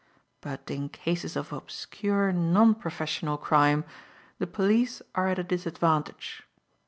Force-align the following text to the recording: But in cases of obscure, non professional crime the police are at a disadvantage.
But 0.41 0.71
in 0.71 0.89
cases 0.89 1.35
of 1.35 1.53
obscure, 1.53 2.31
non 2.31 2.73
professional 2.73 3.37
crime 3.37 3.85
the 4.39 4.47
police 4.47 5.03
are 5.13 5.27
at 5.27 5.37
a 5.37 5.43
disadvantage. 5.43 6.41